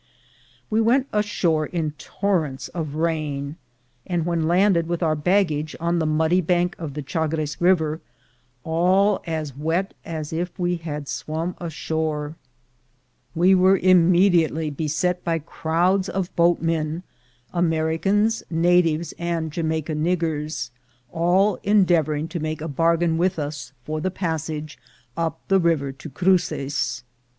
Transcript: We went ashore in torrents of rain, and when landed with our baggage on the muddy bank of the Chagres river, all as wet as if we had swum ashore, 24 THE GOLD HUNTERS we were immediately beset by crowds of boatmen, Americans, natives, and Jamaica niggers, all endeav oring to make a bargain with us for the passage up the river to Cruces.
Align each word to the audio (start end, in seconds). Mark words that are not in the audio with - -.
We 0.71 0.81
went 0.81 1.05
ashore 1.13 1.67
in 1.67 1.91
torrents 1.99 2.69
of 2.69 2.95
rain, 2.95 3.57
and 4.07 4.25
when 4.25 4.47
landed 4.47 4.87
with 4.87 5.03
our 5.03 5.15
baggage 5.15 5.75
on 5.79 5.99
the 5.99 6.07
muddy 6.07 6.41
bank 6.41 6.75
of 6.79 6.95
the 6.95 7.03
Chagres 7.05 7.57
river, 7.61 8.01
all 8.63 9.21
as 9.27 9.55
wet 9.55 9.93
as 10.03 10.33
if 10.33 10.57
we 10.57 10.77
had 10.77 11.07
swum 11.07 11.55
ashore, 11.61 12.35
24 13.35 13.43
THE 13.43 13.43
GOLD 13.43 13.43
HUNTERS 13.43 13.47
we 13.47 13.55
were 13.63 13.91
immediately 13.95 14.69
beset 14.71 15.23
by 15.23 15.37
crowds 15.37 16.09
of 16.09 16.35
boatmen, 16.35 17.03
Americans, 17.53 18.41
natives, 18.49 19.13
and 19.19 19.51
Jamaica 19.51 19.93
niggers, 19.93 20.71
all 21.11 21.59
endeav 21.59 22.05
oring 22.07 22.27
to 22.29 22.39
make 22.39 22.61
a 22.61 22.67
bargain 22.67 23.19
with 23.19 23.37
us 23.37 23.71
for 23.85 24.01
the 24.01 24.09
passage 24.09 24.79
up 25.15 25.39
the 25.47 25.59
river 25.59 25.91
to 25.91 26.09
Cruces. 26.09 27.03